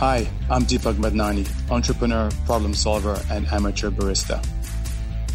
[0.00, 4.42] Hi, I'm Deepak Madnani, entrepreneur, problem solver, and amateur barista.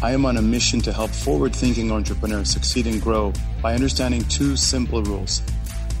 [0.02, 3.32] I am on a mission to help forward thinking entrepreneurs succeed and grow
[3.62, 5.40] by understanding two simple rules.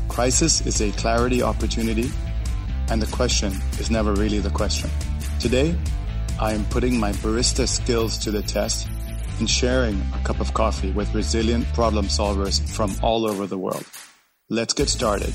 [0.08, 2.10] Crisis is a clarity opportunity,
[2.90, 4.90] and the question is never really the question.
[5.38, 5.78] Today,
[6.40, 8.88] I am putting my barista skills to the test
[9.38, 13.86] and sharing a cup of coffee with resilient problem solvers from all over the world.
[14.50, 15.32] Let's get started.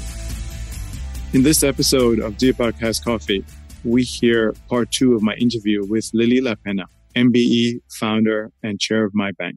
[1.33, 3.45] In this episode of Deepak Has Coffee,
[3.85, 9.13] we hear part two of my interview with Lily Lapenna, MBE founder and chair of
[9.13, 9.55] MyBnk.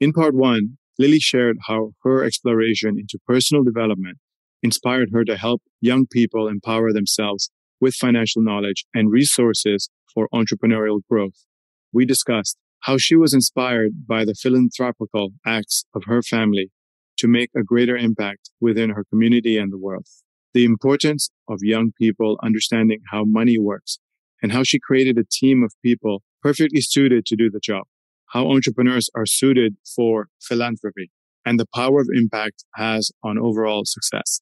[0.00, 4.16] In part one, Lily shared how her exploration into personal development
[4.62, 7.50] inspired her to help young people empower themselves
[7.82, 11.44] with financial knowledge and resources for entrepreneurial growth.
[11.92, 16.70] We discussed how she was inspired by the philanthropical acts of her family
[17.18, 20.06] to make a greater impact within her community and the world
[20.52, 23.98] the importance of young people understanding how money works
[24.42, 27.84] and how she created a team of people perfectly suited to do the job,
[28.28, 31.10] how entrepreneurs are suited for philanthropy
[31.44, 34.40] and the power of impact has on overall success.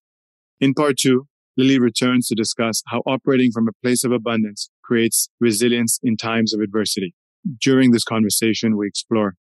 [0.60, 5.28] In part two, Lily returns to discuss how operating from a place of abundance creates
[5.40, 7.14] resilience in times of adversity.
[7.60, 9.34] During this conversation, we explore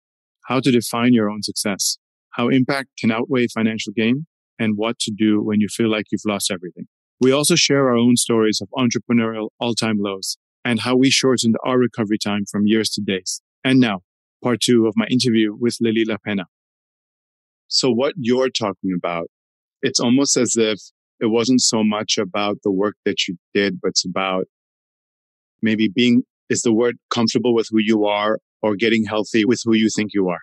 [0.46, 1.98] how to define your own success,
[2.30, 4.26] how impact can outweigh financial gain,
[4.58, 6.86] and what to do when you feel like you've lost everything.
[7.20, 11.56] We also share our own stories of entrepreneurial all time lows and how we shortened
[11.64, 13.40] our recovery time from years to days.
[13.64, 14.00] And now,
[14.42, 16.44] part two of my interview with Lily Lapenna.
[17.68, 19.28] So, what you're talking about,
[19.82, 20.78] it's almost as if
[21.20, 24.44] it wasn't so much about the work that you did, but it's about
[25.60, 29.74] maybe being, is the word comfortable with who you are or getting healthy with who
[29.74, 30.40] you think you are?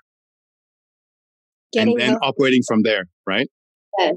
[1.72, 2.26] Getting and then healthy.
[2.26, 3.50] operating from there, right?
[4.00, 4.12] Yeah.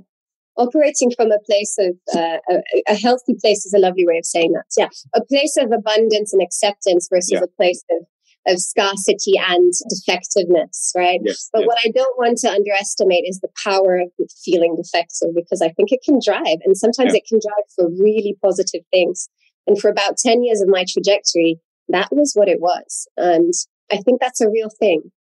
[0.57, 4.27] Operating from a place of uh, a, a, healthy place is a lovely way of
[4.27, 4.65] saying that.
[4.77, 4.89] Yeah.
[5.15, 7.43] A place of abundance and acceptance versus yeah.
[7.45, 8.07] a place of
[8.47, 11.21] of scarcity and defectiveness, right?
[11.23, 11.67] Yes, but yes.
[11.67, 14.11] what I don't want to underestimate is the power of
[14.43, 17.19] feeling defective because I think it can drive, and sometimes yeah.
[17.19, 19.29] it can drive for really positive things.
[19.67, 23.07] And for about 10 years of my trajectory, that was what it was.
[23.19, 23.53] And
[23.93, 25.11] I think that's a real thing.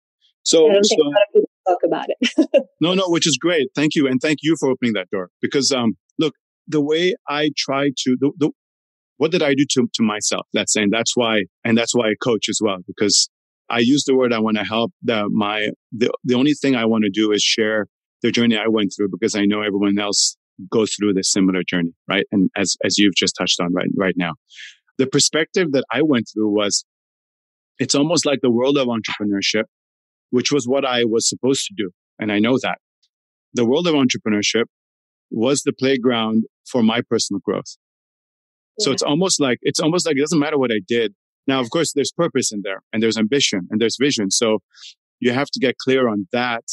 [0.48, 2.66] So, I don't so, think a lot of people talk about it.
[2.80, 3.68] no, no, which is great.
[3.74, 4.06] Thank you.
[4.08, 5.28] And thank you for opening that door.
[5.42, 6.34] Because, um, look,
[6.66, 8.50] the way I try to, the, the,
[9.18, 10.46] what did I do to, to myself?
[10.54, 13.28] Let's say, and that's why, and that's why I coach as well, because
[13.68, 16.86] I use the word I want to help the, my, the, the only thing I
[16.86, 17.86] want to do is share
[18.22, 20.34] the journey I went through because I know everyone else
[20.70, 22.24] goes through this similar journey, right?
[22.32, 24.32] And as, as you've just touched on right, right now,
[24.96, 26.86] the perspective that I went through was
[27.78, 29.64] it's almost like the world of entrepreneurship
[30.30, 31.90] which was what I was supposed to do.
[32.18, 32.78] And I know that.
[33.54, 34.64] The world of entrepreneurship
[35.30, 37.76] was the playground for my personal growth.
[38.78, 38.84] Yeah.
[38.84, 41.14] So it's almost like, it's almost like it doesn't matter what I did.
[41.46, 44.30] Now, of course, there's purpose in there and there's ambition and there's vision.
[44.30, 44.58] So
[45.20, 46.64] you have to get clear on that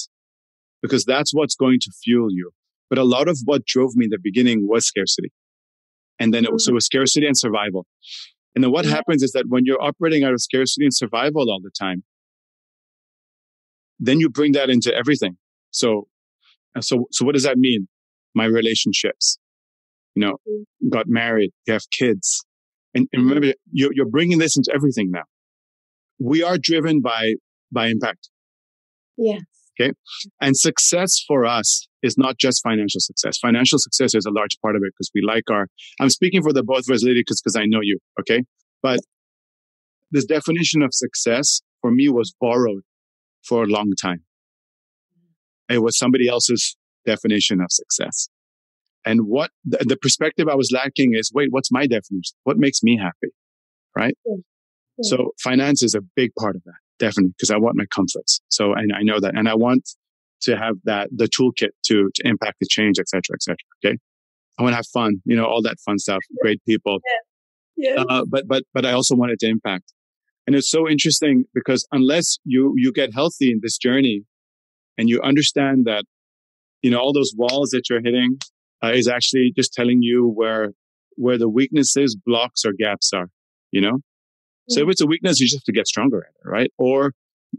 [0.81, 2.51] because that's what's going to fuel you.
[2.89, 5.31] But a lot of what drove me in the beginning was scarcity.
[6.19, 6.69] And then it was, mm-hmm.
[6.69, 7.85] so it was scarcity and survival.
[8.53, 11.59] And then what happens is that when you're operating out of scarcity and survival all
[11.61, 12.03] the time,
[13.99, 15.37] then you bring that into everything.
[15.71, 16.07] So,
[16.75, 17.87] uh, so, so what does that mean?
[18.33, 19.37] My relationships,
[20.15, 20.37] you know,
[20.89, 22.43] got married, you have kids.
[22.93, 25.23] And, and remember, you're, you're bringing this into everything now.
[26.19, 27.33] We are driven by,
[27.71, 28.29] by impact.
[29.17, 29.41] Yes.
[29.79, 29.91] Okay.
[30.39, 33.37] And success for us is not just financial success.
[33.37, 35.67] Financial success is a large part of it because we like our,
[35.99, 37.99] I'm speaking for the both of us, lady, because, because I know you.
[38.21, 38.43] Okay.
[38.81, 38.99] But
[40.11, 42.83] this definition of success for me was borrowed
[43.47, 44.23] for a long time.
[45.69, 46.75] It was somebody else's
[47.05, 48.29] definition of success.
[49.05, 52.35] And what the, the perspective I was lacking is, wait, what's my definition?
[52.43, 53.33] What makes me happy?
[53.95, 54.17] Right.
[54.25, 54.35] Yeah.
[54.97, 55.09] Yeah.
[55.09, 58.41] So finance is a big part of that, definitely, because I want my comforts.
[58.49, 59.89] So, and I know that, and I want
[60.41, 63.57] to have that, the toolkit to, to impact the change, et cetera, et cetera.
[63.83, 63.97] Okay.
[64.57, 66.99] I want to have fun, you know, all that fun stuff, great people.
[67.75, 67.95] Yeah.
[67.95, 68.03] yeah.
[68.03, 69.91] Uh, but, but, but I also wanted to impact.
[70.47, 74.23] And it's so interesting because unless you, you get healthy in this journey
[74.97, 76.05] and you understand that,
[76.81, 78.37] you know, all those walls that you're hitting
[78.83, 80.71] uh, is actually just telling you where,
[81.15, 83.29] where the weaknesses, blocks or gaps are,
[83.71, 83.99] you know?
[84.69, 86.71] So if it's a weakness, you just have to get stronger at it, right?
[86.77, 87.13] Or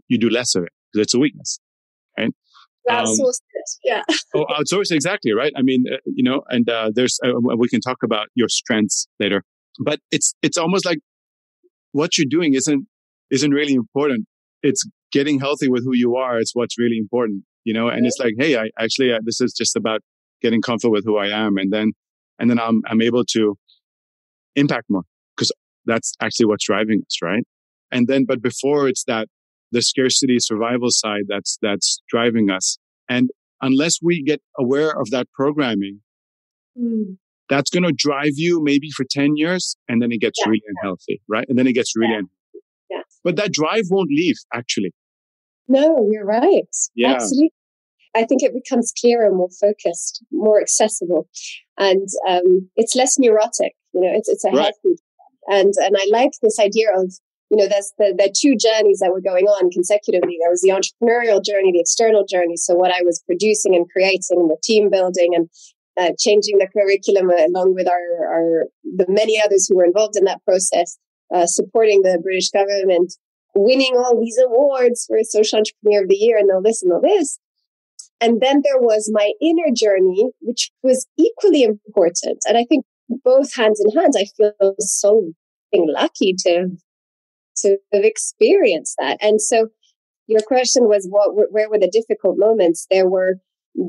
[0.07, 1.59] you do less of it because it's a weakness,
[2.17, 2.33] right?
[2.89, 4.03] Outsource um, it, yeah.
[4.35, 5.51] oh, outsource exactly, right?
[5.57, 9.07] I mean, uh, you know, and uh, there's uh, we can talk about your strengths
[9.19, 9.43] later,
[9.83, 10.99] but it's it's almost like
[11.91, 12.87] what you're doing isn't
[13.31, 14.25] isn't really important.
[14.63, 16.39] It's getting healthy with who you are.
[16.39, 17.87] It's what's really important, you know.
[17.87, 20.01] And it's like, hey, I actually uh, this is just about
[20.41, 21.93] getting comfortable with who I am, and then
[22.39, 23.57] and then I'm I'm able to
[24.55, 25.03] impact more,
[25.35, 25.51] because
[25.87, 27.45] That's actually what's driving us, right?
[27.91, 29.27] And then, but before it's that
[29.71, 32.77] the scarcity survival side that's, that's driving us.
[33.07, 33.29] And
[33.61, 36.01] unless we get aware of that programming,
[36.77, 37.17] mm.
[37.49, 40.49] That's going to drive you maybe for 10 years and then it gets yeah.
[40.49, 41.45] really unhealthy, right?
[41.47, 42.19] And then it gets really yeah.
[42.19, 42.33] unhealthy.
[42.89, 43.01] Yeah.
[43.23, 44.91] But that drive won't leave actually.
[45.67, 46.63] No, you're right.
[46.95, 47.13] Yeah.
[47.13, 47.51] Absolutely.
[48.15, 51.29] I think it becomes clearer, more focused, more accessible,
[51.77, 53.73] and um, it's less neurotic.
[53.93, 54.73] You know, it's it's a right.
[54.83, 55.01] healthy,
[55.47, 57.13] and and I like this idea of
[57.51, 60.37] you know there's the the two journeys that were going on consecutively.
[60.41, 62.57] There was the entrepreneurial journey, the external journey.
[62.57, 65.49] So what I was producing and creating, and the team building, and
[65.97, 70.25] uh, changing the curriculum along with our, our the many others who were involved in
[70.25, 70.97] that process,
[71.33, 73.13] uh, supporting the British government,
[73.55, 77.01] winning all these awards for Social Entrepreneur of the Year, and all this and all
[77.01, 77.39] this.
[78.19, 82.39] And then there was my inner journey, which was equally important.
[82.47, 82.85] And I think
[83.23, 85.31] both hands in hand, I feel so
[85.73, 86.69] lucky to,
[87.57, 89.17] to have experienced that.
[89.21, 89.67] And so
[90.27, 92.87] your question was what, where were the difficult moments?
[92.89, 93.35] There were,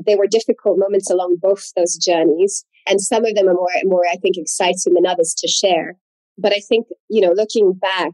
[0.05, 2.63] there were difficult moments along both those journeys.
[2.87, 5.95] And some of them are more, more, I think, exciting than others to share.
[6.37, 8.13] But I think, you know, looking back,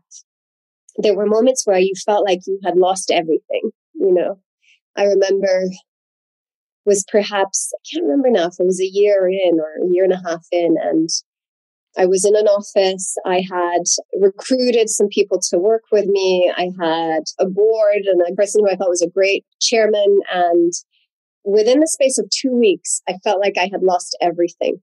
[0.98, 4.40] there were moments where you felt like you had lost everything, you know.
[4.96, 5.66] I remember
[6.86, 10.04] was perhaps, I can't remember now if it was a year in or a year
[10.04, 10.76] and a half in.
[10.82, 11.10] And
[11.98, 13.16] I was in an office.
[13.26, 13.84] I had
[14.20, 16.52] recruited some people to work with me.
[16.56, 20.20] I had a board and a person who I thought was a great chairman.
[20.32, 20.72] And
[21.46, 24.82] within the space of two weeks, I felt like I had lost everything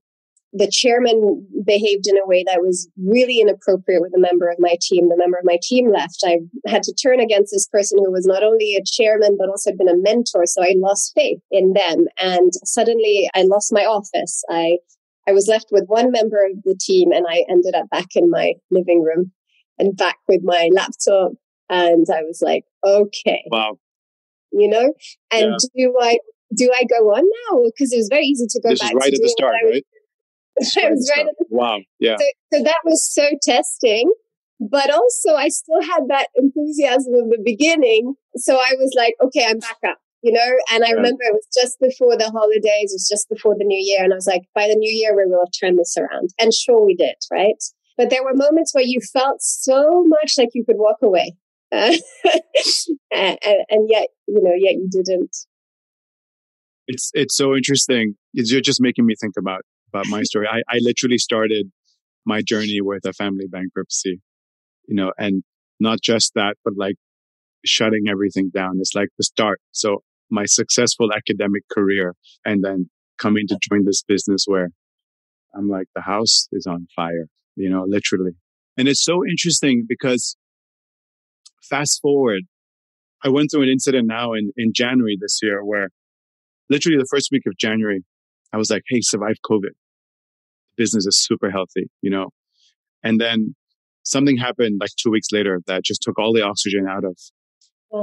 [0.53, 4.75] the chairman behaved in a way that was really inappropriate with a member of my
[4.79, 5.09] team.
[5.09, 6.23] The member of my team left.
[6.23, 6.37] I
[6.67, 9.79] had to turn against this person who was not only a chairman, but also had
[9.79, 10.45] been a mentor.
[10.45, 12.05] So I lost faith in them.
[12.21, 14.43] And suddenly I lost my office.
[14.47, 14.77] I,
[15.27, 18.29] I was left with one member of the team and I ended up back in
[18.29, 19.31] my living room
[19.79, 21.31] and back with my laptop.
[21.69, 23.43] And I was like, okay.
[23.47, 23.79] Wow.
[24.51, 24.93] You know,
[25.31, 25.87] and yeah.
[25.87, 26.19] do I,
[26.55, 27.63] do I go on now?
[27.65, 28.91] Because it was very easy to go this back.
[28.91, 29.85] Is right at the start, right?
[30.59, 31.79] I was right the, wow.
[31.99, 32.17] Yeah.
[32.17, 34.11] So, so that was so testing.
[34.59, 38.15] But also, I still had that enthusiasm of the beginning.
[38.37, 40.51] So I was like, okay, I'm back up, you know?
[40.71, 40.93] And I yeah.
[40.93, 44.03] remember it was just before the holidays, it was just before the new year.
[44.03, 46.29] And I was like, by the new year, we will have turned this around.
[46.39, 47.61] And sure, we did, right?
[47.97, 51.35] But there were moments where you felt so much like you could walk away.
[51.71, 51.95] Uh,
[53.11, 53.37] and,
[53.69, 55.35] and yet, you know, yet you didn't.
[56.87, 58.15] It's it's so interesting.
[58.33, 60.47] You're just making me think about about my story.
[60.47, 61.71] I, I literally started
[62.25, 64.21] my journey with a family bankruptcy,
[64.87, 65.43] you know, and
[65.79, 66.95] not just that, but like
[67.65, 68.77] shutting everything down.
[68.79, 69.59] It's like the start.
[69.71, 72.15] So my successful academic career
[72.45, 74.69] and then coming to join this business where
[75.55, 78.31] I'm like, the house is on fire, you know, literally.
[78.77, 80.35] And it's so interesting because
[81.61, 82.43] fast forward,
[83.23, 85.89] I went through an incident now in, in January this year where
[86.69, 88.03] literally the first week of January,
[88.51, 89.71] I was like, Hey, survive COVID
[90.75, 92.29] business is super healthy, you know?
[93.03, 93.55] And then
[94.03, 97.17] something happened like two weeks later that just took all the oxygen out of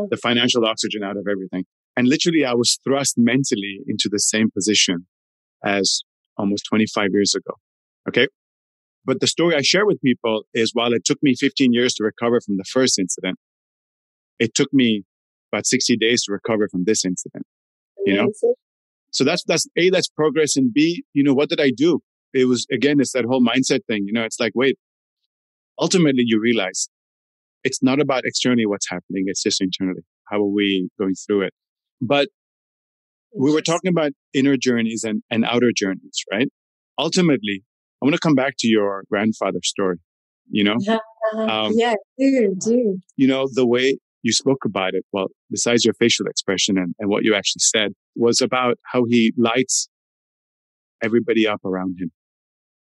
[0.08, 1.64] the financial oxygen out of everything.
[1.96, 5.06] And literally I was thrust mentally into the same position
[5.64, 6.02] as
[6.36, 7.54] almost 25 years ago.
[8.08, 8.28] Okay.
[9.04, 12.05] But the story I share with people is while it took me 15 years to
[12.05, 13.38] recover from the first incident,
[14.38, 15.05] it took me
[15.52, 17.44] about 60 days to recover from this incident,
[18.10, 18.55] you know?
[19.12, 20.56] So that's, that's A, that's progress.
[20.56, 22.00] And B, you know, what did I do?
[22.32, 24.05] it was again, it's that whole mindset thing.
[24.06, 24.79] You know, it's like, wait,
[25.79, 26.88] ultimately you realize
[27.64, 29.24] it's not about externally what's happening.
[29.26, 30.02] It's just internally.
[30.31, 31.55] How are we going through it?
[32.00, 32.29] But
[33.36, 36.48] we were talking about inner journeys and, and outer journeys, right?
[36.98, 37.62] Ultimately,
[38.02, 39.98] I want to come back to your grandfather's story,
[40.50, 40.76] you know?
[41.36, 42.98] Um, yeah, do, do.
[43.14, 47.08] You know, the way you spoke about it, well, besides your facial expression and, and
[47.08, 49.89] what you actually said, was about how he lights
[51.03, 52.10] everybody up around him.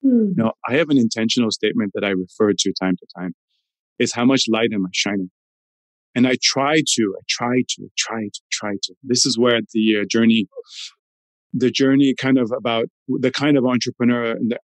[0.04, 0.38] Mm.
[0.38, 3.34] No, I have an intentional statement that I refer to time to time
[4.00, 5.30] is how much light am I shining?
[6.16, 8.96] And I try to, I try to, try to, try to.
[9.04, 10.48] This is where the uh, journey,
[11.54, 14.62] the journey kind of about the kind of entrepreneur that,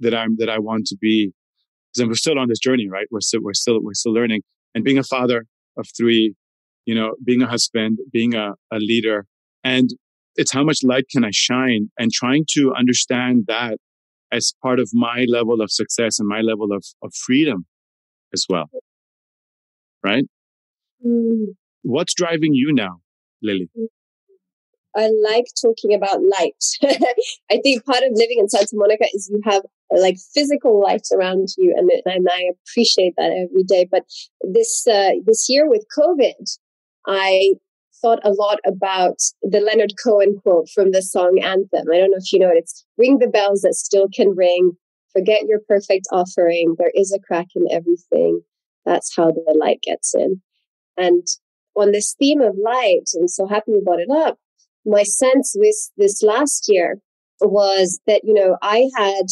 [0.00, 1.32] that I'm, that I want to be.
[1.94, 3.06] Because we're still on this journey, right?
[3.10, 4.42] We're still, we're still, we're still learning
[4.74, 5.46] and being a father
[5.76, 6.34] of three,
[6.84, 9.26] you know, being a husband, being a, a leader
[9.64, 9.90] and
[10.36, 13.78] it's how much light can I shine and trying to understand that
[14.30, 17.66] as part of my level of success and my level of, of freedom
[18.32, 18.68] as well.
[20.02, 20.24] Right?
[21.04, 21.54] Mm.
[21.82, 23.00] What's driving you now,
[23.42, 23.70] Lily?
[24.96, 26.64] I like talking about light.
[27.50, 29.62] I think part of living in Santa Monica is you have
[30.00, 31.74] like physical light around you.
[31.76, 33.86] And, and I appreciate that every day.
[33.90, 34.04] But
[34.42, 36.58] this, uh, this year with COVID,
[37.06, 37.54] I
[38.00, 41.86] thought a lot about the Leonard Cohen quote from the song Anthem.
[41.92, 42.58] I don't know if you know it.
[42.58, 44.72] It's ring the bells that still can ring.
[45.12, 46.74] Forget your perfect offering.
[46.78, 48.40] There is a crack in everything.
[48.84, 50.42] That's how the light gets in.
[50.96, 51.26] And
[51.76, 54.38] on this theme of light, I'm so happy you brought it up.
[54.84, 56.98] My sense with this last year
[57.40, 59.26] was that, you know, I had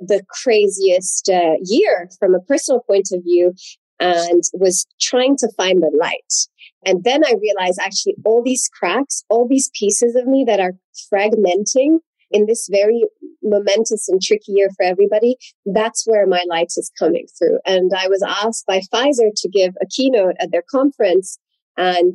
[0.00, 3.54] the craziest uh, year from a personal point of view
[3.98, 6.32] and was trying to find the light.
[6.84, 10.74] And then I realized actually all these cracks, all these pieces of me that are
[11.12, 11.98] fragmenting
[12.30, 13.04] in this very
[13.42, 17.58] momentous and tricky year for everybody, that's where my light is coming through.
[17.64, 21.38] And I was asked by Pfizer to give a keynote at their conference.
[21.76, 22.14] And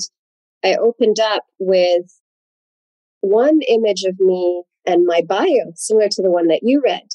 [0.64, 2.06] I opened up with
[3.22, 7.08] one image of me and my bio, similar to the one that you read.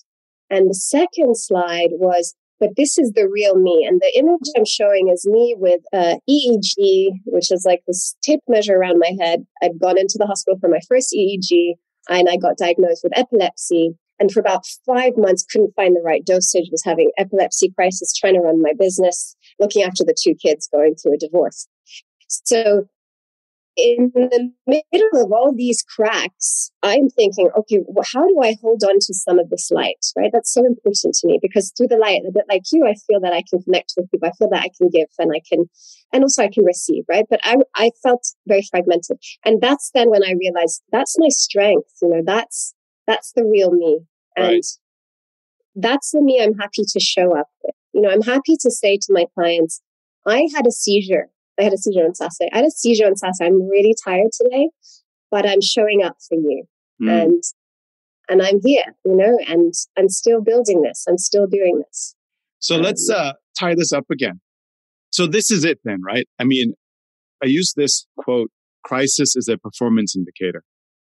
[0.50, 3.84] And the second slide was, but this is the real me.
[3.88, 8.40] And the image I'm showing is me with uh, EEG, which is like this tape
[8.48, 9.44] measure around my head.
[9.62, 11.74] I'd gone into the hospital for my first EEG
[12.08, 13.94] and I got diagnosed with epilepsy.
[14.18, 18.34] And for about five months, couldn't find the right dosage, was having epilepsy crisis, trying
[18.34, 21.68] to run my business, looking after the two kids, going through a divorce.
[22.28, 22.86] So
[23.76, 28.82] in the middle of all these cracks, I'm thinking, okay, well, how do I hold
[28.82, 30.30] on to some of this light, right?
[30.32, 33.20] That's so important to me because through the light, a bit like you, I feel
[33.20, 34.28] that I can connect with people.
[34.28, 35.66] I feel that I can give and I can,
[36.12, 37.26] and also I can receive, right?
[37.28, 39.18] But I, I felt very fragmented.
[39.44, 42.74] And that's then when I realized that's my strength, you know, that's,
[43.06, 44.00] that's the real me.
[44.36, 44.66] And right.
[45.74, 47.74] that's the me I'm happy to show up with.
[47.92, 49.82] You know, I'm happy to say to my clients,
[50.26, 51.28] I had a seizure
[51.58, 52.50] I had a seizure on Saturday.
[52.52, 53.46] I had a seizure on Saturday.
[53.46, 54.68] I'm really tired today,
[55.30, 56.64] but I'm showing up for you.
[57.02, 57.22] Mm.
[57.22, 57.42] And
[58.28, 61.04] and I'm here, you know, and I'm still building this.
[61.08, 62.14] I'm still doing this.
[62.58, 64.40] So um, let's uh, tie this up again.
[65.10, 66.26] So this is it then, right?
[66.40, 66.74] I mean,
[67.42, 68.50] I use this quote,
[68.84, 70.64] crisis is a performance indicator.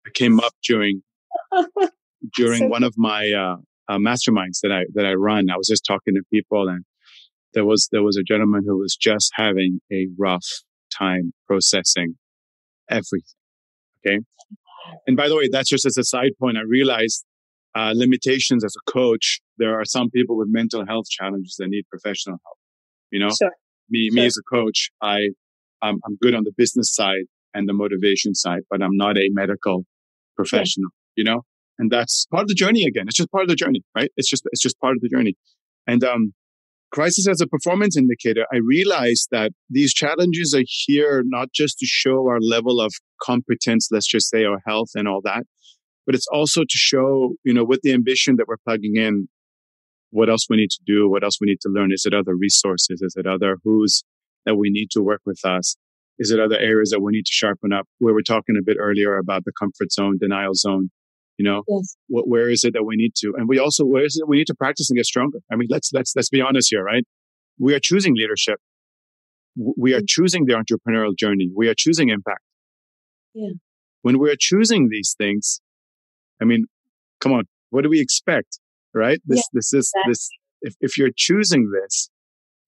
[0.05, 1.03] It came up during
[2.33, 3.57] during so one of my uh,
[3.87, 5.49] uh, masterminds that I that I run.
[5.49, 6.83] I was just talking to people and
[7.53, 10.45] there was there was a gentleman who was just having a rough
[10.97, 12.15] time processing
[12.89, 13.21] everything.
[14.05, 14.19] Okay.
[15.07, 16.57] And by the way, that's just as a side point.
[16.57, 17.23] I realized
[17.75, 19.39] uh, limitations as a coach.
[19.57, 22.57] There are some people with mental health challenges that need professional help.
[23.11, 23.51] You know, sure.
[23.89, 24.15] me sure.
[24.15, 25.29] me as a coach, I
[25.81, 29.29] I'm, I'm good on the business side and the motivation side, but I'm not a
[29.31, 29.85] medical
[30.35, 30.89] professional.
[30.89, 31.13] Sure.
[31.15, 31.41] You know,
[31.77, 32.85] and that's part of the journey.
[32.85, 34.11] Again, it's just part of the journey, right?
[34.17, 35.35] It's just it's just part of the journey.
[35.87, 36.33] And um,
[36.93, 41.85] crisis as a performance indicator, I realized that these challenges are here not just to
[41.87, 45.43] show our level of competence, let's just say our health and all that,
[46.05, 49.27] but it's also to show, you know, with the ambition that we're plugging in,
[50.11, 51.91] what else we need to do, what else we need to learn.
[51.91, 53.01] Is it other resources?
[53.01, 54.03] Is it other who's
[54.45, 55.75] that we need to work with us?
[56.19, 57.87] Is it other areas that we need to sharpen up?
[57.99, 60.91] We were talking a bit earlier about the comfort zone, denial zone.
[61.37, 61.95] You know, yes.
[62.07, 63.33] what, where is it that we need to?
[63.35, 65.39] And we also, where is it we need to practice and get stronger?
[65.51, 67.03] I mean, let's, let's, let's be honest here, right?
[67.57, 68.59] We are choosing leadership.
[69.55, 70.07] We are mm.
[70.07, 71.49] choosing the entrepreneurial journey.
[71.55, 72.41] We are choosing impact.
[73.33, 73.49] Yeah.
[74.03, 75.59] When we're choosing these things,
[76.41, 76.65] I mean,
[77.19, 78.59] come on, what do we expect?
[78.93, 79.19] Right?
[79.25, 80.11] This, yeah, this is, exactly.
[80.11, 80.29] this,
[80.61, 82.09] if, if you're choosing this,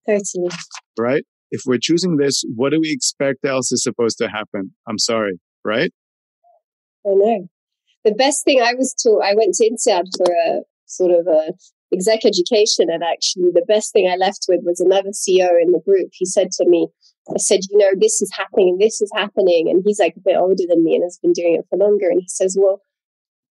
[0.08, 0.50] Totally.
[0.98, 1.24] Right?
[1.50, 4.74] If we're choosing this, what do we expect else is supposed to happen?
[4.88, 5.92] I'm sorry, right?
[7.06, 7.48] I know
[8.06, 11.52] the best thing I was taught, I went to INSEAD for a sort of a
[11.92, 12.88] exec education.
[12.88, 16.10] And actually the best thing I left with was another CEO in the group.
[16.12, 16.86] He said to me,
[17.28, 19.68] I said, you know, this is happening and this is happening.
[19.68, 22.08] And he's like a bit older than me and has been doing it for longer.
[22.08, 22.80] And he says, well,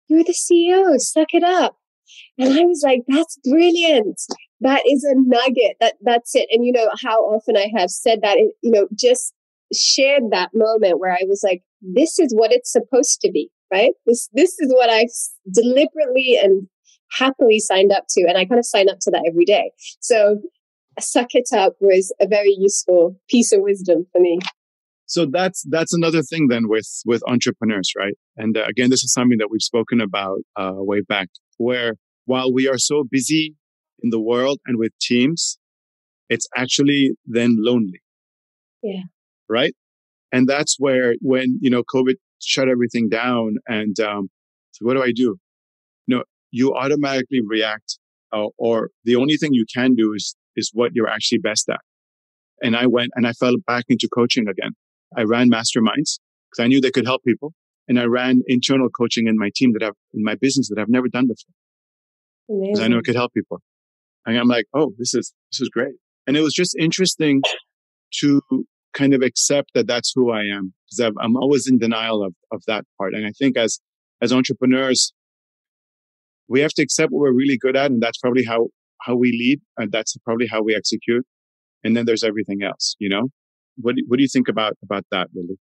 [0.08, 1.76] you're the CEO, suck it up.
[2.38, 4.18] And I was like, that's brilliant.
[4.62, 5.76] That is a nugget.
[5.80, 6.48] That that's it.
[6.50, 9.34] And you know how often I have said that, and, you know, just
[9.74, 13.92] shared that moment where I was like, this is what it's supposed to be right?
[14.06, 15.06] This this is what I
[15.52, 16.68] deliberately and
[17.12, 19.70] happily signed up to, and I kind of sign up to that every day.
[20.00, 20.40] So,
[21.00, 24.38] suck it up was a very useful piece of wisdom for me.
[25.06, 28.14] So that's that's another thing then with with entrepreneurs, right?
[28.36, 31.94] And uh, again, this is something that we've spoken about uh, way back, where
[32.26, 33.56] while we are so busy
[34.02, 35.58] in the world and with teams,
[36.28, 38.02] it's actually then lonely.
[38.82, 39.04] Yeah.
[39.48, 39.74] Right.
[40.30, 43.56] And that's where when, you know, COVID shut everything down.
[43.66, 44.28] And um,
[44.72, 45.36] so what do I do?
[46.06, 47.98] You know, you automatically react,
[48.32, 51.80] uh, or the only thing you can do is is what you're actually best at.
[52.62, 54.72] And I went and I fell back into coaching again.
[55.16, 56.18] I ran masterminds
[56.50, 57.52] because I knew they could help people,
[57.86, 60.88] and I ran internal coaching in my team that I've in my business that I've
[60.88, 61.54] never done before.
[62.70, 63.60] because I know it could help people.
[64.26, 65.94] And I'm like, oh, this is this is great.
[66.26, 67.40] And it was just interesting
[68.20, 68.40] to
[68.98, 72.62] kind of accept that that's who I am because I'm always in denial of of
[72.66, 73.14] that part.
[73.14, 73.80] And I think as
[74.20, 75.12] as entrepreneurs,
[76.48, 78.68] we have to accept what we're really good at, and that's probably how
[79.02, 81.24] how we lead, and that's probably how we execute.
[81.84, 83.28] And then there's everything else, you know.
[83.76, 85.58] What what do you think about about that, Lily?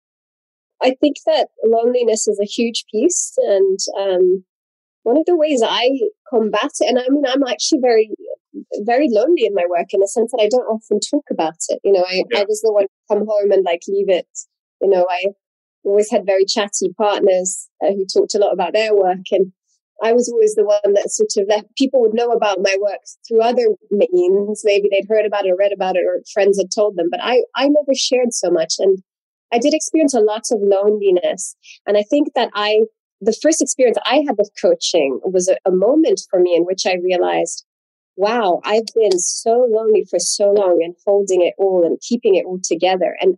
[0.82, 4.46] I think that loneliness is a huge piece, and um,
[5.04, 5.90] one of the ways I
[6.30, 8.10] combat it, and I mean, I'm actually very,
[8.84, 11.80] very lonely in my work in the sense that I don't often talk about it.
[11.84, 12.40] You know, I, yeah.
[12.40, 14.28] I was the one to come home and like leave it.
[14.82, 15.26] You know, I
[15.84, 19.52] always had very chatty partners uh, who talked a lot about their work, and
[20.04, 23.00] I was always the one that sort of left people would know about my work
[23.28, 24.62] through other means.
[24.64, 27.22] Maybe they'd heard about it or read about it or friends had told them, but
[27.24, 28.76] I, I never shared so much.
[28.80, 29.00] And
[29.54, 31.56] I did experience a lot of loneliness.
[31.88, 32.82] And I think that I,
[33.22, 36.86] the first experience I had with coaching was a, a moment for me in which
[36.86, 37.66] I realized,
[38.18, 42.46] wow, I've been so lonely for so long and holding it all and keeping it
[42.46, 43.38] all together and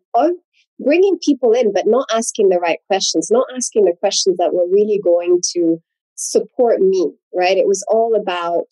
[0.79, 4.67] bringing people in, but not asking the right questions, not asking the questions that were
[4.71, 5.77] really going to
[6.15, 7.57] support me, right?
[7.57, 8.67] It was all about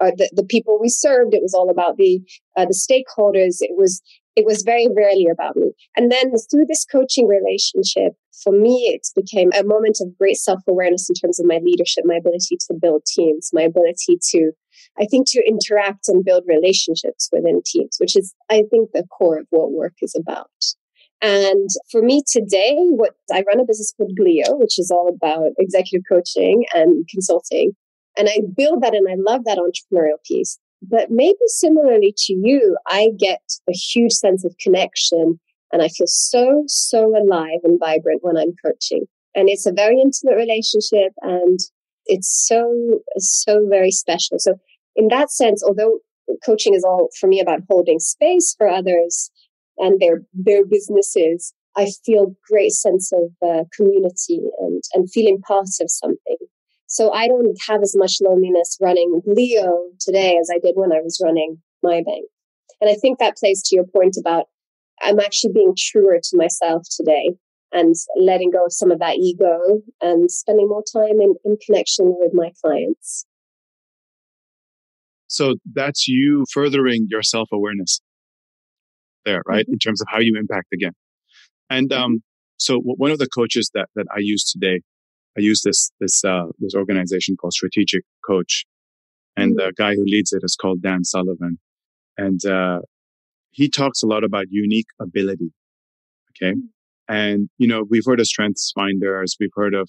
[0.00, 1.34] uh, the, the people we served.
[1.34, 2.20] It was all about the,
[2.56, 3.56] uh, the stakeholders.
[3.60, 4.02] It was,
[4.36, 5.72] it was very rarely about me.
[5.96, 8.12] And then through this coaching relationship,
[8.42, 12.04] for me, it became a moment of great self awareness in terms of my leadership,
[12.06, 14.52] my ability to build teams, my ability to,
[15.00, 19.38] I think, to interact and build relationships within teams, which is, I think, the core
[19.38, 20.50] of what work is about.
[21.20, 25.50] And for me today, what I run a business called Glio, which is all about
[25.58, 27.72] executive coaching and consulting.
[28.16, 30.58] And I build that and I love that entrepreneurial piece.
[30.80, 35.40] But maybe similarly to you, I get a huge sense of connection
[35.72, 39.04] and I feel so, so alive and vibrant when I'm coaching.
[39.34, 41.58] And it's a very intimate relationship and
[42.06, 44.38] it's so, so very special.
[44.38, 44.54] So
[44.98, 46.00] in that sense, although
[46.44, 49.30] coaching is all for me about holding space for others,
[49.78, 55.68] and their their businesses, I feel great sense of uh, community and and feeling part
[55.80, 56.36] of something.
[56.88, 61.00] So I don't have as much loneliness running Leo today as I did when I
[61.00, 62.26] was running MyBnk.
[62.80, 64.46] And I think that plays to your point about
[65.00, 67.34] I'm actually being truer to myself today
[67.72, 72.16] and letting go of some of that ego and spending more time in, in connection
[72.18, 73.26] with my clients.
[75.28, 78.00] So that's you furthering your self awareness
[79.24, 79.66] there, right?
[79.68, 80.92] In terms of how you impact again.
[81.70, 82.22] And um,
[82.56, 84.80] so one of the coaches that that I use today,
[85.36, 88.64] I use this this uh, this organization called Strategic Coach,
[89.36, 89.66] and mm-hmm.
[89.66, 91.58] the guy who leads it is called Dan Sullivan,
[92.16, 92.80] and uh,
[93.50, 95.52] he talks a lot about unique ability.
[96.30, 96.54] Okay,
[97.06, 99.88] and you know we've heard of Strengths Finders, we've heard of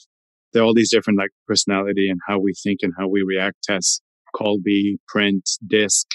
[0.54, 3.63] there are all these different like personality and how we think and how we react
[3.63, 4.02] tests.
[4.36, 6.08] Kolbe, Print, DISC,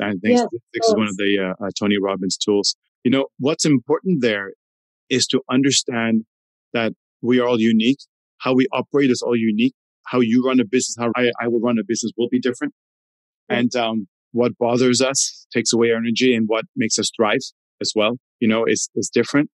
[0.00, 2.76] I think this is one of the uh, uh, Tony Robbins tools.
[3.04, 4.52] You know, what's important there
[5.08, 6.24] is to understand
[6.72, 6.92] that
[7.22, 7.98] we are all unique.
[8.38, 9.74] How we operate is all unique.
[10.06, 12.74] How you run a business, how I, I will run a business will be different.
[13.48, 17.40] And um, what bothers us takes away our energy and what makes us thrive
[17.80, 19.50] as well, you know, is, is different.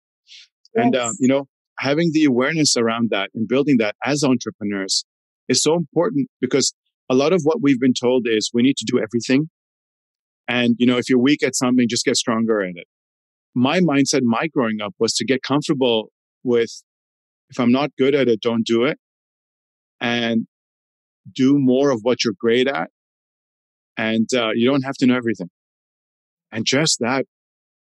[0.74, 0.84] Yes.
[0.84, 1.46] And, um, you know,
[1.78, 5.04] having the awareness around that and building that as entrepreneurs
[5.48, 6.74] is so important because
[7.10, 9.48] a lot of what we've been told is we need to do everything
[10.46, 12.86] and, you know, if you're weak at something, just get stronger at it.
[13.54, 16.10] My mindset, my growing up was to get comfortable
[16.42, 16.82] with
[17.50, 18.98] if I'm not good at it, don't do it
[20.00, 20.46] and
[21.32, 22.90] do more of what you're great at.
[23.96, 25.48] And uh, you don't have to know everything.
[26.52, 27.26] And just that,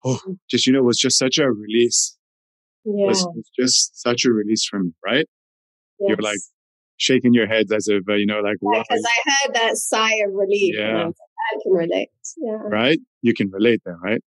[0.05, 2.17] oh, just, you know, was just such a release.
[2.85, 3.05] Yeah.
[3.05, 5.25] It was, it was just such a release for me, right?
[5.99, 6.09] Yes.
[6.09, 6.39] You're like
[7.03, 10.33] shaking your heads as if, uh, you know, like, Because I heard that sigh of
[10.33, 10.75] relief.
[10.77, 11.09] Yeah.
[11.09, 12.09] I can relate.
[12.37, 12.61] Yeah.
[12.63, 12.99] Right?
[13.21, 14.21] You can relate there, right?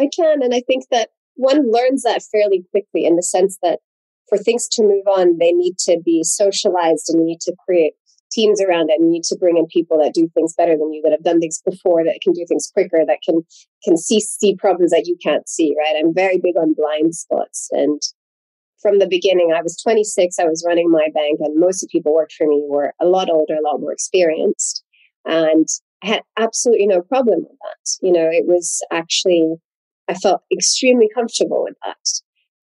[0.00, 0.42] I can.
[0.42, 3.78] And I think that one learns that fairly quickly in the sense that
[4.28, 7.92] for things to move on, they need to be socialized and you need to create
[8.32, 10.92] teams around it and you need to bring in people that do things better than
[10.92, 13.42] you, that have done things before, that can do things quicker, that can
[13.84, 15.94] can see see problems that you can't see, right?
[15.98, 17.68] I'm very big on blind spots.
[17.70, 18.00] And
[18.84, 22.14] from the beginning, I was 26, I was running MyBnk, and most of the people
[22.14, 24.84] worked for me were a lot older, a lot more experienced.
[25.24, 25.66] And
[26.02, 28.06] I had absolutely no problem with that.
[28.06, 29.54] You know, it was actually,
[30.06, 31.96] I felt extremely comfortable with that.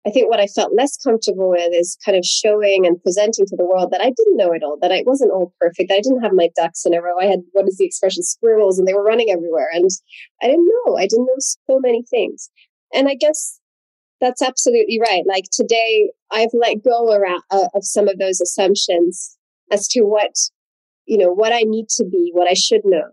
[0.08, 3.58] I think what I felt less comfortable with is kind of showing and presenting to
[3.58, 5.90] the world that I didn't know it all, that I wasn't all perfect.
[5.90, 7.20] that I didn't have my ducks in a row.
[7.20, 9.68] I had, what is the expression, squirrels, and they were running everywhere.
[9.74, 9.90] And
[10.42, 10.96] I didn't know.
[10.96, 12.50] I didn't know so many things.
[12.94, 13.60] And I guess
[14.22, 15.24] that's absolutely right.
[15.28, 19.38] Like today, I've let go around, uh, of some of those assumptions
[19.72, 20.32] as to what
[21.06, 23.10] you know, what I need to be, what I should know.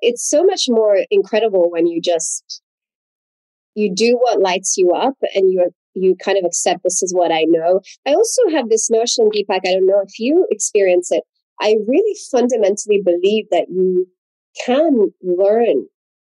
[0.00, 2.60] It's so much more incredible when you just
[3.74, 7.30] you do what lights you up and you you kind of accept this is what
[7.30, 7.80] I know.
[8.06, 11.22] I also have this notion, Deepak, I don't know if you experience it.
[11.60, 14.08] I really fundamentally believe that you
[14.66, 15.86] can learn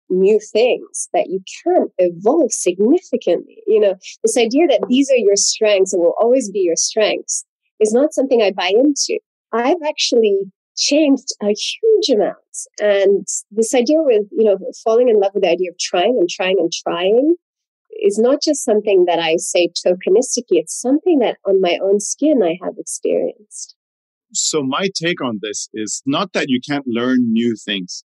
[0.10, 3.64] new things, that you can evolve significantly.
[3.68, 7.46] You know, this idea that these are your strengths and will always be your strengths
[7.80, 9.20] is not something I buy into.
[9.52, 10.38] I've actually
[10.76, 12.38] changed a huge amount.
[12.80, 16.30] And this idea with, you know, falling in love with the idea of trying and
[16.30, 17.36] trying and trying
[18.04, 22.42] is not just something that I say tokenistically, it's something that on my own skin
[22.44, 23.76] I have experienced.
[24.34, 28.04] So my take on this is not that you can't learn new things.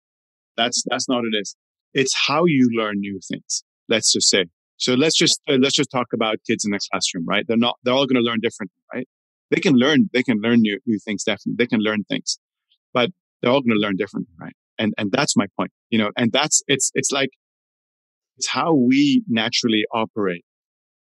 [0.57, 1.55] That's that's not it is.
[1.93, 3.63] It's how you learn new things.
[3.89, 4.45] Let's just say.
[4.77, 7.45] So let's just uh, let's just talk about kids in the classroom, right?
[7.47, 9.07] They're not they're all going to learn differently, right?
[9.49, 11.55] They can learn they can learn new new things definitely.
[11.57, 12.37] They can learn things,
[12.93, 13.09] but
[13.41, 14.53] they're all going to learn differently, right?
[14.77, 16.11] And and that's my point, you know.
[16.15, 17.29] And that's it's it's like
[18.37, 20.45] it's how we naturally operate.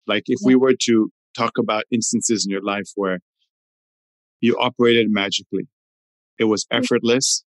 [0.08, 0.48] Like if yeah.
[0.48, 3.20] we were to talk about instances in your life where
[4.42, 5.68] you operated magically,
[6.38, 6.80] it was mm.
[6.80, 7.44] effortless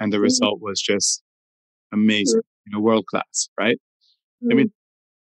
[0.00, 0.24] and the mm-hmm.
[0.24, 1.22] result was just
[1.92, 2.59] amazing, mm-hmm.
[2.70, 3.76] You know, world class, right?
[4.42, 4.52] Mm-hmm.
[4.52, 4.72] I mean,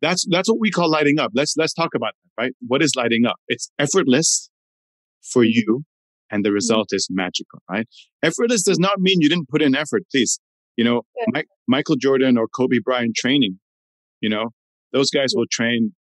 [0.01, 1.31] that's, that's what we call lighting up.
[1.33, 2.53] Let's, let's talk about that, right?
[2.67, 3.35] What is lighting up?
[3.47, 4.49] It's effortless
[5.21, 5.83] for you
[6.29, 7.87] and the result is magical, right?
[8.21, 10.39] Effortless does not mean you didn't put in effort, please.
[10.75, 11.25] You know, yeah.
[11.31, 13.59] Mike, Michael Jordan or Kobe Bryant training
[14.23, 14.51] you know,
[14.93, 15.93] those guys will train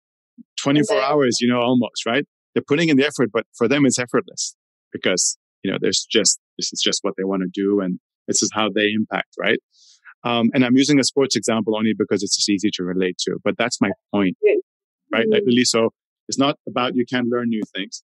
[0.62, 2.24] 24 hours, you know, almost, right?
[2.54, 4.54] They're putting in the effort, but for them, it's effortless
[4.92, 7.80] because, you know, there's just, this is just what they want to do.
[7.80, 9.58] And this is how they impact, right?
[10.24, 13.38] Um, and I'm using a sports example only because it's just easy to relate to,
[13.44, 14.36] but that's my point,
[15.12, 15.26] right?
[15.28, 15.90] Like, really, so
[16.28, 18.02] it's not about you can't learn new things.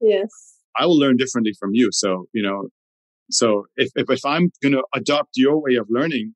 [0.00, 0.28] Yes.
[0.76, 1.90] I will learn differently from you.
[1.92, 2.68] So, you know,
[3.30, 6.34] so if, if, if I'm going to adopt your way of learning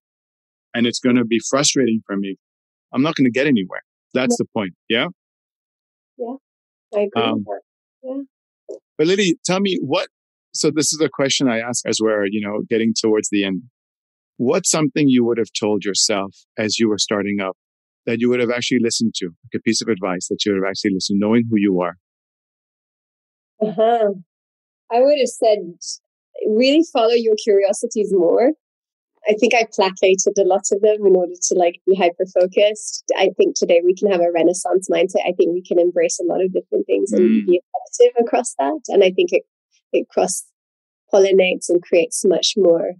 [0.75, 2.37] and it's going to be frustrating for me,
[2.93, 3.83] I'm not going to get anywhere.
[4.15, 4.45] That's yeah.
[4.45, 4.75] the point.
[4.89, 5.07] Yeah.
[6.19, 6.35] Yeah.
[6.95, 7.23] I agree.
[7.23, 7.45] Um,
[8.03, 8.77] yeah.
[8.97, 10.09] But Lily, tell me what,
[10.53, 13.63] so this is a question I ask as we're, you know, getting towards the end.
[14.41, 17.57] What's something you would have told yourself as you were starting up
[18.07, 20.63] that you would have actually listened to, like a piece of advice that you would
[20.63, 21.97] have actually listened, knowing who you are?
[23.61, 24.15] Uh-huh.
[24.91, 25.59] I would have said,
[26.47, 28.53] really follow your curiosities more
[29.29, 33.05] I think I placated a lot of them in order to like be hyper focused.
[33.17, 35.27] I think today we can have a renaissance mindset.
[35.27, 37.19] I think we can embrace a lot of different things mm.
[37.19, 38.81] and be effective across that.
[38.89, 39.43] And I think it
[39.93, 40.45] it cross
[41.13, 42.93] pollinates and creates much more.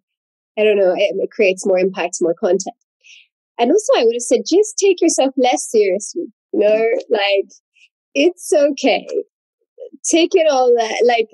[0.61, 0.93] I don't know.
[0.97, 2.77] It, it creates more impact, more content.
[3.59, 6.27] And also, I would have said just take yourself less seriously.
[6.53, 7.51] You know, like
[8.15, 9.07] it's okay.
[10.05, 11.29] Take it all uh, like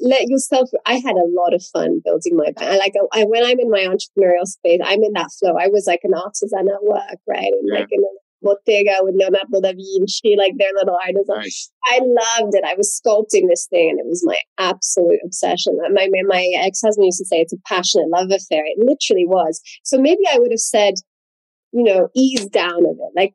[0.00, 3.60] let yourself i had a lot of fun building my brand like I, when i'm
[3.60, 7.18] in my entrepreneurial space i'm in that flow i was like an artisan at work
[7.28, 7.78] right and yeah.
[7.78, 11.70] like in a bottega with leonardo da vinci like their little artisan nice.
[11.86, 16.08] i loved it i was sculpting this thing and it was my absolute obsession my,
[16.26, 20.22] my ex-husband used to say it's a passionate love affair it literally was so maybe
[20.32, 20.94] i would have said
[21.72, 23.34] you know ease down a bit like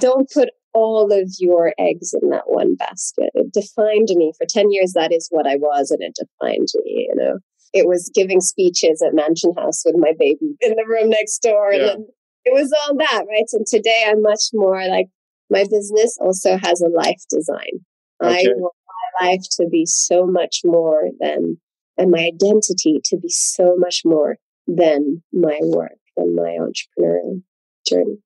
[0.00, 3.30] don't put all of your eggs in that one basket.
[3.34, 4.92] It defined me for 10 years.
[4.92, 7.38] That is what I was, and it defined me, you know.
[7.72, 11.72] It was giving speeches at Mansion House with my baby in the room next door.
[11.72, 11.92] Yeah.
[11.92, 12.06] And
[12.44, 13.48] it was all that, right?
[13.52, 15.06] And today I'm much more like
[15.50, 17.84] my business also has a life design.
[18.22, 18.48] Okay.
[18.48, 18.74] I want
[19.20, 21.58] my life to be so much more than,
[21.96, 27.42] and my identity to be so much more than my work, than my entrepreneurial
[27.86, 28.18] journey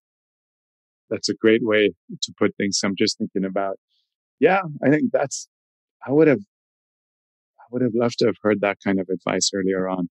[1.10, 2.80] that's a great way to put things.
[2.84, 3.78] I'm just thinking about,
[4.40, 5.48] yeah, I think that's,
[6.06, 6.40] I would have,
[7.60, 10.08] I would have loved to have heard that kind of advice earlier on,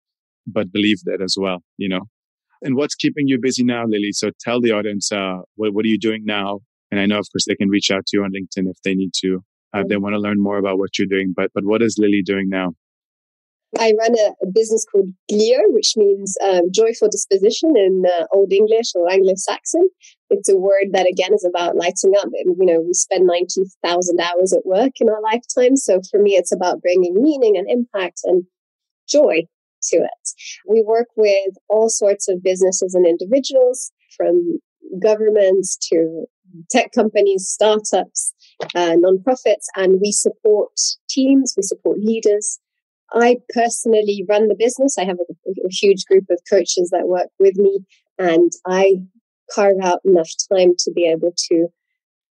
[0.46, 2.02] but believed it as well, you know.
[2.62, 4.12] And what's keeping you busy now, Lily?
[4.12, 6.60] So tell the audience, uh, what, what are you doing now?
[6.90, 8.94] And I know, of course, they can reach out to you on LinkedIn if they
[8.94, 9.42] need to,
[9.74, 11.32] uh, if they want to learn more about what you're doing.
[11.34, 12.72] But, but what is Lily doing now?
[13.78, 18.52] I run a, a, business called Glio, which means um, joyful disposition in uh, Old
[18.52, 19.88] English or Anglo-Saxon.
[20.30, 22.28] It's a word that again is about lighting up.
[22.34, 25.76] And, you know, we spend 90,000 hours at work in our lifetime.
[25.76, 28.44] So for me, it's about bringing meaning and impact and
[29.08, 29.46] joy
[29.84, 30.28] to it.
[30.68, 34.58] We work with all sorts of businesses and individuals from
[35.02, 36.24] governments to
[36.70, 38.34] tech companies, startups,
[38.74, 40.72] uh, nonprofits, and we support
[41.08, 42.58] teams, we support leaders
[43.12, 44.96] I personally run the business.
[44.98, 47.80] I have a, a, huge group of coaches that work with me,
[48.18, 48.96] and I
[49.52, 51.68] carve out enough time to be able to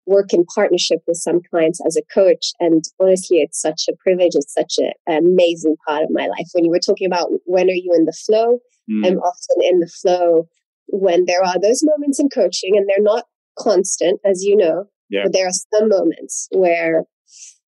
[0.08, 2.52] work in partnership with some clients as a coach.
[2.60, 4.32] And honestly, it's such a privilege.
[4.34, 6.48] It's such a, an amazing part of my life.
[6.54, 9.06] When you were talking about when are you in the flow, mm.
[9.06, 10.48] I'm often in the flow
[10.88, 13.26] when there are those moments in coaching and they're not
[13.60, 15.24] constant, as you know, yeah.
[15.24, 17.04] but there are some moments where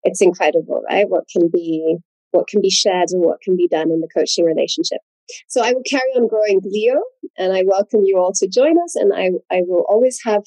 [0.05, 1.09] it's incredible, right?
[1.09, 1.97] What can be,
[2.33, 4.99] what can be shared and what can be done in the coaching relationship.
[5.47, 7.01] So I will carry on growing Leo
[7.37, 8.97] and I welcome you all to join us.
[8.97, 10.43] And I, I will always have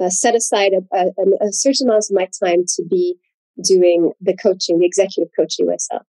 [0.00, 3.16] uh, set aside a, a, a certain amount of my time to be
[3.62, 6.02] doing the coaching, the executive coaching myself.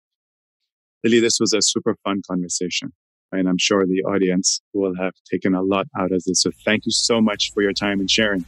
[1.04, 2.92] Lily, this was a super fun conversation.
[3.32, 6.42] And I'm sure the audience will have taken a lot out of this.
[6.42, 8.44] So thank you so much for your time and sharing.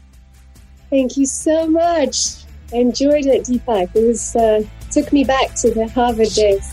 [0.88, 2.44] Thank you so much.
[2.72, 3.94] I enjoyed it, Deepak.
[3.94, 6.66] It was uh, took me back to the Harvard days.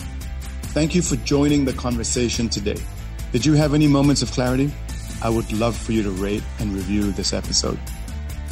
[0.74, 2.78] Thank you for joining the conversation today.
[3.32, 4.72] Did you have any moments of clarity?
[5.22, 7.80] I would love for you to rate and review this episode.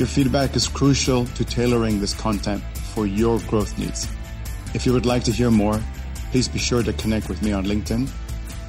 [0.03, 2.61] Your feedback is crucial to tailoring this content
[2.93, 4.05] for your growth needs.
[4.73, 5.81] If you would like to hear more,
[6.29, 8.09] please be sure to connect with me on LinkedIn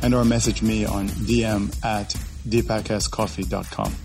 [0.02, 2.10] and or message me on dm at
[2.48, 4.03] deepakscoffee.com.